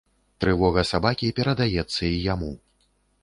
Трывога 0.43 0.83
сабакі 0.91 1.29
перадаецца 1.39 1.99
і 2.09 2.11
яму. 2.33 2.51